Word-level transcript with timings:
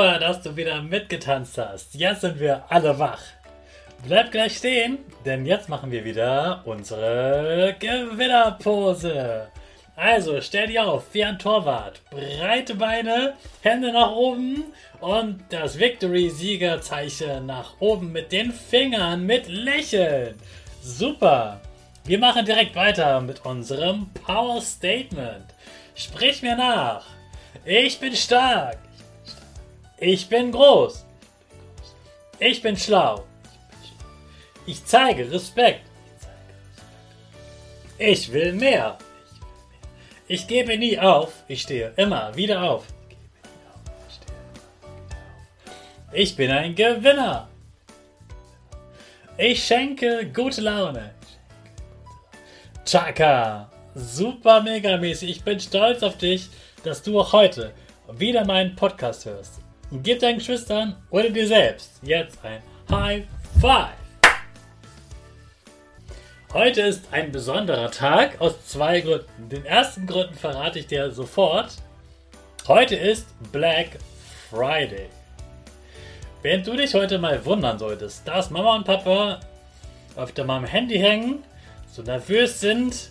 Super, 0.00 0.18
dass 0.18 0.40
du 0.40 0.56
wieder 0.56 0.80
mitgetanzt 0.80 1.58
hast. 1.58 1.94
Jetzt 1.94 2.22
sind 2.22 2.40
wir 2.40 2.64
alle 2.70 2.98
wach. 2.98 3.20
Bleib 4.06 4.30
gleich 4.30 4.56
stehen, 4.56 4.96
denn 5.26 5.44
jetzt 5.44 5.68
machen 5.68 5.90
wir 5.90 6.06
wieder 6.06 6.62
unsere 6.64 7.76
Gewinnerpose. 7.78 9.48
Also 9.96 10.40
stell 10.40 10.68
dich 10.68 10.80
auf 10.80 11.04
wie 11.12 11.22
ein 11.22 11.38
Torwart. 11.38 12.00
Breite 12.08 12.76
Beine, 12.76 13.34
Hände 13.60 13.92
nach 13.92 14.12
oben 14.12 14.72
und 15.00 15.44
das 15.50 15.78
Victory-Siegerzeichen 15.78 17.44
nach 17.44 17.74
oben 17.78 18.10
mit 18.10 18.32
den 18.32 18.52
Fingern 18.52 19.26
mit 19.26 19.48
Lächeln. 19.48 20.34
Super. 20.80 21.60
Wir 22.06 22.18
machen 22.18 22.46
direkt 22.46 22.74
weiter 22.74 23.20
mit 23.20 23.44
unserem 23.44 24.08
Power 24.14 24.62
Statement. 24.62 25.44
Sprich 25.94 26.40
mir 26.40 26.56
nach. 26.56 27.04
Ich 27.66 28.00
bin 28.00 28.16
stark. 28.16 28.78
Ich 30.02 30.30
bin 30.30 30.50
groß. 30.50 31.04
Ich 32.38 32.62
bin 32.62 32.74
schlau. 32.74 33.26
Ich 34.64 34.82
zeige 34.86 35.30
Respekt. 35.30 35.82
Ich 37.98 38.32
will 38.32 38.54
mehr. 38.54 38.96
Ich 40.26 40.46
gebe 40.46 40.78
nie 40.78 40.98
auf. 40.98 41.44
Ich 41.48 41.60
stehe 41.60 41.92
immer 41.96 42.34
wieder 42.34 42.62
auf. 42.62 42.86
Ich 46.12 46.34
bin 46.34 46.50
ein 46.50 46.74
Gewinner. 46.74 47.50
Ich 49.36 49.62
schenke 49.64 50.30
gute 50.32 50.62
Laune. 50.62 51.14
Chaka. 52.86 53.70
Super 53.94 54.62
mega 54.62 54.96
mäßig. 54.96 55.30
Ich 55.30 55.44
bin 55.44 55.60
stolz 55.60 56.02
auf 56.02 56.16
dich, 56.16 56.48
dass 56.84 57.02
du 57.02 57.20
auch 57.20 57.34
heute 57.34 57.74
wieder 58.10 58.46
meinen 58.46 58.74
Podcast 58.74 59.26
hörst. 59.26 59.60
Gib 59.92 60.20
deinen 60.20 60.38
Geschwistern 60.38 60.94
oder 61.10 61.30
dir 61.30 61.48
selbst 61.48 61.90
jetzt 62.02 62.38
ein 62.44 62.62
High 62.92 63.24
Five. 63.60 63.88
Heute 66.52 66.82
ist 66.82 67.12
ein 67.12 67.32
besonderer 67.32 67.90
Tag 67.90 68.40
aus 68.40 68.66
zwei 68.66 69.00
Gründen. 69.00 69.48
Den 69.48 69.64
ersten 69.64 70.06
Grund 70.06 70.36
verrate 70.36 70.78
ich 70.78 70.86
dir 70.86 71.10
sofort. 71.10 71.72
Heute 72.68 72.94
ist 72.94 73.26
Black 73.50 73.98
Friday. 74.48 75.08
Während 76.42 76.68
du 76.68 76.76
dich 76.76 76.94
heute 76.94 77.18
mal 77.18 77.44
wundern 77.44 77.80
solltest, 77.80 78.28
dass 78.28 78.50
Mama 78.50 78.76
und 78.76 78.84
Papa 78.84 79.40
auf 80.14 80.32
meinem 80.36 80.66
Handy 80.66 81.00
hängen, 81.00 81.42
so 81.90 82.02
nervös 82.02 82.60
sind, 82.60 83.10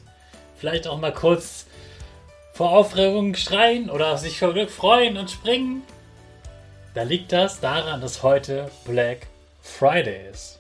vielleicht 0.56 0.88
auch 0.88 0.98
mal 0.98 1.14
kurz 1.14 1.66
vor 2.54 2.70
Aufregung 2.72 3.36
schreien 3.36 3.90
oder 3.90 4.18
sich 4.18 4.40
vor 4.40 4.54
Glück 4.54 4.70
freuen 4.70 5.18
und 5.18 5.30
springen, 5.30 5.84
da 6.94 7.04
liegt 7.04 7.32
das 7.32 7.60
daran, 7.60 8.02
dass 8.02 8.24
heute 8.24 8.70
Black 8.86 9.28
Friday 9.62 10.30
ist. 10.32 10.60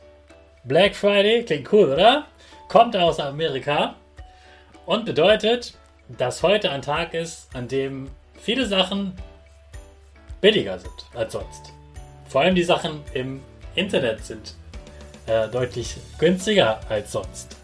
Black 0.64 0.96
Friday 0.96 1.44
klingt 1.44 1.72
cool, 1.74 1.94
oder? 1.94 2.28
Kommt 2.68 2.96
aus 2.96 3.20
Amerika 3.20 3.96
und 4.86 5.06
bedeutet, 5.06 5.74
dass 6.08 6.44
heute 6.44 6.72
ein 6.72 6.82
Tag 6.82 7.14
ist, 7.14 7.48
an 7.56 7.68
dem 7.68 8.10
viele 8.40 8.66
Sachen 8.66 9.14
billiger 10.42 10.78
sind 10.80 11.06
als 11.14 11.34
sonst. 11.34 11.74
Vor 12.28 12.42
allem 12.42 12.56
die 12.56 12.64
Sachen 12.64 13.04
im 13.14 13.42
Internet 13.76 14.26
sind 14.26 14.56
äh, 15.26 15.48
deutlich 15.48 15.98
günstiger 16.18 16.80
als 16.90 17.12
sonst. 17.12 17.56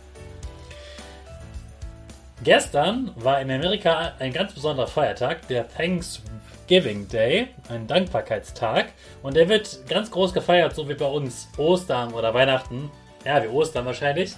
Gestern 2.43 3.11
war 3.15 3.41
in 3.41 3.49
Amerika 3.49 4.13
ein 4.19 4.33
ganz 4.33 4.53
besonderer 4.53 4.87
Feiertag, 4.87 5.47
der 5.47 5.67
Thanksgiving. 5.67 6.34
Giving 6.67 7.07
Day, 7.07 7.49
ein 7.69 7.87
Dankbarkeitstag. 7.87 8.87
Und 9.21 9.35
der 9.35 9.49
wird 9.49 9.87
ganz 9.87 10.09
groß 10.11 10.33
gefeiert, 10.33 10.75
so 10.75 10.87
wie 10.89 10.95
bei 10.95 11.05
uns 11.05 11.47
Ostern 11.57 12.13
oder 12.13 12.33
Weihnachten. 12.33 12.91
Ja, 13.23 13.43
wie 13.43 13.47
Ostern 13.47 13.85
wahrscheinlich. 13.85 14.33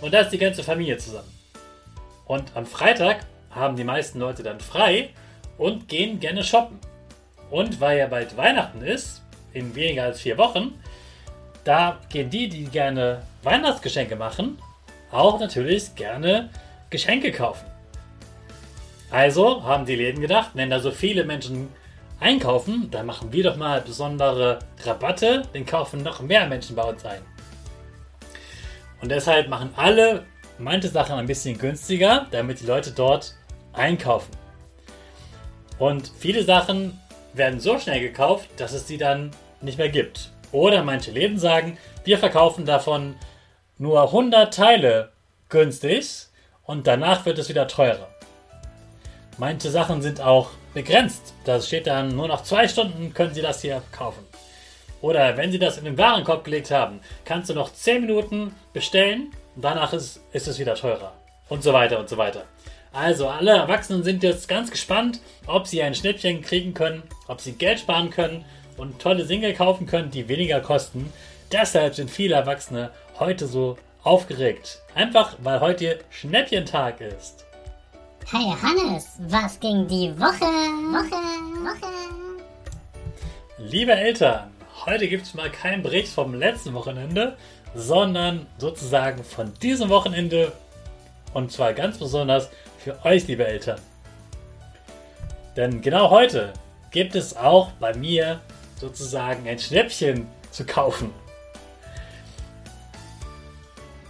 Und 0.00 0.14
da 0.14 0.20
ist 0.20 0.30
die 0.30 0.38
ganze 0.38 0.62
Familie 0.62 0.98
zusammen. 0.98 1.32
Und 2.26 2.44
am 2.54 2.66
Freitag 2.66 3.26
haben 3.50 3.76
die 3.76 3.84
meisten 3.84 4.18
Leute 4.18 4.42
dann 4.42 4.60
frei 4.60 5.10
und 5.58 5.88
gehen 5.88 6.20
gerne 6.20 6.44
shoppen. 6.44 6.78
Und 7.50 7.80
weil 7.80 7.98
ja 7.98 8.06
bald 8.06 8.36
Weihnachten 8.36 8.82
ist, 8.82 9.22
in 9.52 9.74
weniger 9.74 10.04
als 10.04 10.20
vier 10.20 10.36
Wochen, 10.36 10.78
da 11.64 11.98
gehen 12.10 12.30
die, 12.30 12.48
die 12.48 12.64
gerne 12.64 13.22
Weihnachtsgeschenke 13.42 14.16
machen, 14.16 14.58
auch 15.10 15.40
natürlich 15.40 15.94
gerne 15.94 16.50
Geschenke 16.90 17.32
kaufen. 17.32 17.66
Also 19.10 19.62
haben 19.64 19.86
die 19.86 19.94
Läden 19.94 20.20
gedacht, 20.20 20.50
wenn 20.54 20.70
da 20.70 20.80
so 20.80 20.90
viele 20.90 21.24
Menschen 21.24 21.68
einkaufen, 22.20 22.90
dann 22.90 23.06
machen 23.06 23.32
wir 23.32 23.44
doch 23.44 23.56
mal 23.56 23.80
besondere 23.80 24.58
Rabatte, 24.84 25.42
dann 25.52 25.66
kaufen 25.66 26.02
noch 26.02 26.20
mehr 26.20 26.46
Menschen 26.46 26.76
bei 26.76 26.82
uns 26.82 27.04
ein. 27.04 27.22
Und 29.00 29.10
deshalb 29.10 29.48
machen 29.48 29.70
alle 29.76 30.24
manche 30.58 30.88
Sachen 30.88 31.16
ein 31.16 31.26
bisschen 31.26 31.58
günstiger, 31.58 32.26
damit 32.30 32.60
die 32.60 32.66
Leute 32.66 32.90
dort 32.90 33.34
einkaufen. 33.72 34.32
Und 35.78 36.10
viele 36.18 36.42
Sachen 36.42 36.98
werden 37.34 37.60
so 37.60 37.78
schnell 37.78 38.00
gekauft, 38.00 38.48
dass 38.56 38.72
es 38.72 38.88
sie 38.88 38.96
dann 38.96 39.30
nicht 39.60 39.78
mehr 39.78 39.90
gibt. 39.90 40.30
Oder 40.52 40.82
manche 40.82 41.10
Läden 41.10 41.38
sagen, 41.38 41.76
wir 42.04 42.18
verkaufen 42.18 42.64
davon 42.64 43.16
nur 43.78 44.02
100 44.02 44.54
Teile 44.54 45.12
günstig 45.48 46.28
und 46.64 46.86
danach 46.86 47.26
wird 47.26 47.38
es 47.38 47.48
wieder 47.48 47.68
teurer. 47.68 48.08
Manche 49.38 49.70
Sachen 49.70 50.00
sind 50.00 50.20
auch 50.20 50.50
begrenzt. 50.72 51.34
Da 51.44 51.60
steht 51.60 51.86
dann 51.86 52.16
nur 52.16 52.28
noch 52.28 52.42
zwei 52.42 52.68
Stunden 52.68 53.12
können 53.12 53.34
Sie 53.34 53.42
das 53.42 53.60
hier 53.60 53.82
kaufen. 53.92 54.24
Oder 55.02 55.36
wenn 55.36 55.52
Sie 55.52 55.58
das 55.58 55.76
in 55.76 55.84
den 55.84 55.98
Warenkorb 55.98 56.44
gelegt 56.44 56.70
haben, 56.70 57.00
kannst 57.24 57.50
du 57.50 57.54
noch 57.54 57.72
10 57.72 58.00
Minuten 58.02 58.54
bestellen 58.72 59.32
und 59.54 59.62
danach 59.62 59.92
ist, 59.92 60.20
ist 60.32 60.48
es 60.48 60.58
wieder 60.58 60.74
teurer. 60.74 61.12
Und 61.48 61.62
so 61.62 61.72
weiter 61.72 61.98
und 61.98 62.08
so 62.08 62.16
weiter. 62.16 62.44
Also 62.92 63.28
alle 63.28 63.50
Erwachsenen 63.50 64.02
sind 64.02 64.22
jetzt 64.22 64.48
ganz 64.48 64.70
gespannt, 64.70 65.20
ob 65.46 65.66
sie 65.66 65.82
ein 65.82 65.94
Schnippchen 65.94 66.40
kriegen 66.40 66.72
können, 66.72 67.02
ob 67.28 67.42
sie 67.42 67.52
Geld 67.52 67.80
sparen 67.80 68.08
können 68.08 68.44
und 68.78 69.00
tolle 69.00 69.26
Dinge 69.26 69.52
kaufen 69.52 69.86
können, 69.86 70.10
die 70.10 70.28
weniger 70.28 70.60
kosten. 70.60 71.12
Deshalb 71.52 71.94
sind 71.94 72.10
viele 72.10 72.36
Erwachsene 72.36 72.90
heute 73.18 73.46
so 73.46 73.76
aufgeregt. 74.02 74.80
Einfach 74.94 75.36
weil 75.42 75.60
heute 75.60 75.98
Schnäppchentag 76.10 77.00
ist. 77.00 77.45
Hey 78.28 78.52
Hannes, 78.60 79.06
was 79.28 79.60
ging 79.60 79.86
die 79.86 80.10
Woche? 80.18 80.50
Woche, 80.90 81.14
Woche. 81.62 81.92
Liebe 83.56 83.92
Eltern, 83.92 84.50
heute 84.84 85.06
gibt 85.06 85.26
es 85.26 85.34
mal 85.34 85.48
keinen 85.48 85.84
Bericht 85.84 86.08
vom 86.08 86.34
letzten 86.34 86.74
Wochenende, 86.74 87.36
sondern 87.76 88.48
sozusagen 88.58 89.22
von 89.22 89.54
diesem 89.62 89.90
Wochenende 89.90 90.50
und 91.34 91.52
zwar 91.52 91.72
ganz 91.72 91.98
besonders 91.98 92.50
für 92.78 92.98
euch, 93.04 93.28
liebe 93.28 93.46
Eltern. 93.46 93.78
Denn 95.54 95.80
genau 95.80 96.10
heute 96.10 96.52
gibt 96.90 97.14
es 97.14 97.36
auch 97.36 97.70
bei 97.78 97.94
mir 97.94 98.40
sozusagen 98.80 99.46
ein 99.48 99.60
Schnäppchen 99.60 100.26
zu 100.50 100.66
kaufen. 100.66 101.12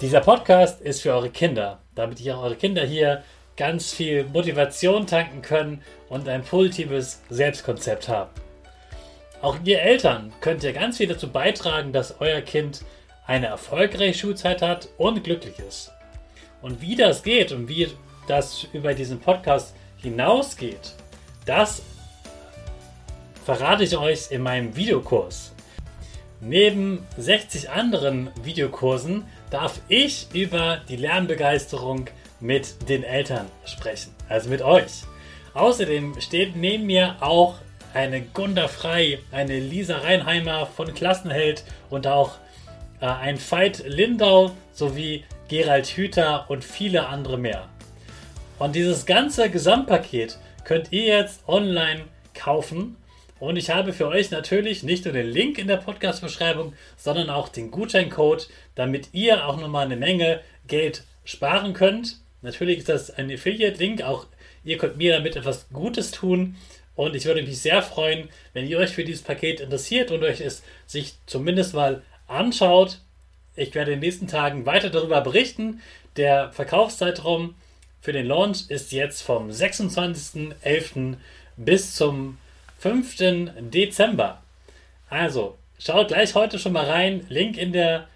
Dieser 0.00 0.20
Podcast 0.20 0.80
ist 0.80 1.02
für 1.02 1.12
eure 1.12 1.28
Kinder, 1.28 1.80
damit 1.94 2.18
ihr 2.20 2.38
eure 2.38 2.56
Kinder 2.56 2.82
hier 2.82 3.22
ganz 3.56 3.92
viel 3.92 4.24
Motivation 4.24 5.06
tanken 5.06 5.42
können 5.42 5.82
und 6.08 6.28
ein 6.28 6.42
positives 6.42 7.22
Selbstkonzept 7.30 8.08
haben. 8.08 8.30
Auch 9.42 9.56
ihr 9.64 9.80
Eltern 9.80 10.32
könnt 10.40 10.64
ihr 10.64 10.72
ganz 10.72 10.96
viel 10.96 11.08
dazu 11.08 11.30
beitragen, 11.30 11.92
dass 11.92 12.20
euer 12.20 12.40
Kind 12.40 12.82
eine 13.26 13.46
erfolgreiche 13.46 14.18
Schulzeit 14.18 14.62
hat 14.62 14.88
und 14.98 15.24
glücklich 15.24 15.58
ist. 15.58 15.92
Und 16.62 16.80
wie 16.80 16.96
das 16.96 17.22
geht 17.22 17.52
und 17.52 17.68
wie 17.68 17.88
das 18.28 18.66
über 18.72 18.94
diesen 18.94 19.20
Podcast 19.20 19.74
hinausgeht, 19.98 20.94
das 21.44 21.82
verrate 23.44 23.84
ich 23.84 23.96
euch 23.96 24.30
in 24.30 24.42
meinem 24.42 24.74
Videokurs. 24.74 25.52
Neben 26.40 27.06
60 27.16 27.70
anderen 27.70 28.30
Videokursen 28.42 29.24
darf 29.50 29.80
ich 29.88 30.26
über 30.34 30.80
die 30.88 30.96
Lernbegeisterung 30.96 32.06
mit 32.40 32.88
den 32.88 33.02
Eltern 33.02 33.46
sprechen, 33.64 34.14
also 34.28 34.48
mit 34.48 34.62
euch. 34.62 35.04
Außerdem 35.54 36.20
steht 36.20 36.56
neben 36.56 36.86
mir 36.86 37.16
auch 37.20 37.56
eine 37.94 38.20
Gunda 38.20 38.68
Frei, 38.68 39.20
eine 39.32 39.58
Lisa 39.58 39.98
Reinheimer 39.98 40.66
von 40.66 40.92
Klassenheld 40.92 41.64
und 41.88 42.06
auch 42.06 42.36
äh, 43.00 43.06
ein 43.06 43.38
Veit 43.38 43.82
Lindau 43.86 44.50
sowie 44.72 45.24
Gerald 45.48 45.86
Hüther 45.86 46.44
und 46.48 46.62
viele 46.62 47.06
andere 47.06 47.38
mehr. 47.38 47.68
Und 48.58 48.74
dieses 48.74 49.06
ganze 49.06 49.50
Gesamtpaket 49.50 50.38
könnt 50.64 50.92
ihr 50.92 51.04
jetzt 51.04 51.46
online 51.48 52.04
kaufen. 52.34 52.96
Und 53.38 53.56
ich 53.56 53.70
habe 53.70 53.92
für 53.92 54.08
euch 54.08 54.30
natürlich 54.30 54.82
nicht 54.82 55.04
nur 55.04 55.12
den 55.12 55.28
Link 55.28 55.58
in 55.58 55.68
der 55.68 55.76
Podcast-Beschreibung, 55.76 56.72
sondern 56.96 57.28
auch 57.28 57.48
den 57.48 57.70
Gutscheincode, 57.70 58.48
damit 58.74 59.10
ihr 59.12 59.46
auch 59.46 59.58
nochmal 59.58 59.86
eine 59.86 59.96
Menge 59.96 60.40
Geld 60.66 61.04
sparen 61.24 61.74
könnt. 61.74 62.18
Natürlich 62.46 62.78
ist 62.78 62.88
das 62.88 63.10
ein 63.10 63.28
Affiliate-Link, 63.28 64.02
auch 64.02 64.26
ihr 64.62 64.78
könnt 64.78 64.98
mir 64.98 65.14
damit 65.14 65.34
etwas 65.34 65.66
Gutes 65.72 66.12
tun. 66.12 66.54
Und 66.94 67.16
ich 67.16 67.24
würde 67.24 67.42
mich 67.42 67.58
sehr 67.58 67.82
freuen, 67.82 68.28
wenn 68.52 68.68
ihr 68.68 68.78
euch 68.78 68.90
für 68.90 69.02
dieses 69.02 69.22
Paket 69.22 69.58
interessiert 69.58 70.12
und 70.12 70.22
euch 70.22 70.40
es 70.40 70.62
sich 70.86 71.14
zumindest 71.26 71.74
mal 71.74 72.02
anschaut. 72.28 73.00
Ich 73.56 73.74
werde 73.74 73.90
in 73.90 74.00
den 74.00 74.06
nächsten 74.06 74.28
Tagen 74.28 74.64
weiter 74.64 74.90
darüber 74.90 75.22
berichten. 75.22 75.82
Der 76.16 76.52
Verkaufszeitraum 76.52 77.56
für 78.00 78.12
den 78.12 78.26
Launch 78.26 78.70
ist 78.70 78.92
jetzt 78.92 79.22
vom 79.22 79.50
26.11. 79.50 81.16
bis 81.56 81.96
zum 81.96 82.38
5. 82.78 83.16
Dezember. 83.58 84.40
Also, 85.10 85.58
schaut 85.80 86.08
gleich 86.08 86.36
heute 86.36 86.60
schon 86.60 86.74
mal 86.74 86.86
rein. 86.86 87.26
Link 87.28 87.58
in 87.58 87.72
der 87.72 88.06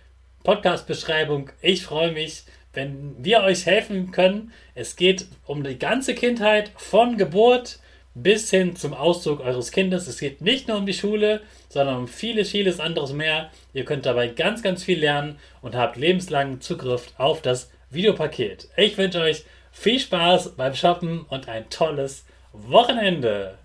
Podcast-Beschreibung. 0.44 1.50
Ich 1.62 1.82
freue 1.82 2.12
mich, 2.12 2.44
wenn 2.72 3.16
wir 3.18 3.42
euch 3.42 3.66
helfen 3.66 4.10
können. 4.12 4.52
Es 4.74 4.96
geht 4.96 5.26
um 5.46 5.64
die 5.64 5.78
ganze 5.78 6.14
Kindheit 6.14 6.70
von 6.76 7.16
Geburt 7.16 7.78
bis 8.14 8.50
hin 8.50 8.76
zum 8.76 8.94
Auszug 8.94 9.40
eures 9.40 9.70
Kindes. 9.70 10.06
Es 10.06 10.18
geht 10.18 10.40
nicht 10.40 10.68
nur 10.68 10.76
um 10.76 10.86
die 10.86 10.94
Schule, 10.94 11.42
sondern 11.68 11.96
um 11.96 12.08
vieles, 12.08 12.50
vieles 12.50 12.80
anderes 12.80 13.12
mehr. 13.12 13.50
Ihr 13.72 13.84
könnt 13.84 14.06
dabei 14.06 14.28
ganz, 14.28 14.62
ganz 14.62 14.84
viel 14.84 15.00
lernen 15.00 15.38
und 15.62 15.74
habt 15.74 15.96
lebenslangen 15.96 16.60
Zugriff 16.60 17.12
auf 17.18 17.42
das 17.42 17.70
Videopaket. 17.90 18.68
Ich 18.76 18.96
wünsche 18.98 19.20
euch 19.20 19.44
viel 19.72 19.98
Spaß 19.98 20.56
beim 20.56 20.74
Shoppen 20.74 21.22
und 21.28 21.48
ein 21.48 21.70
tolles 21.70 22.24
Wochenende. 22.52 23.58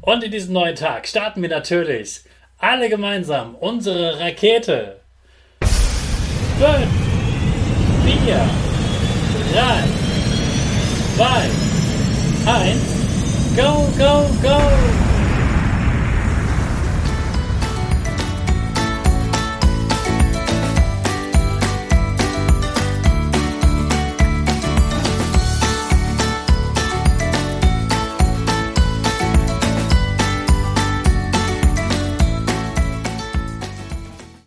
Und 0.00 0.24
in 0.24 0.30
diesem 0.30 0.54
neuen 0.54 0.76
Tag 0.76 1.06
starten 1.06 1.42
wir 1.42 1.50
natürlich 1.50 2.22
alle 2.58 2.88
gemeinsam 2.88 3.54
unsere 3.54 4.18
Rakete. 4.18 4.99
fünf, 6.60 6.90
vier, 8.04 8.40
drei, 9.50 9.82
zwei, 11.16 11.48
eins, 12.52 12.82
go, 13.56 13.88
go, 13.96 14.26
go! 14.42 15.19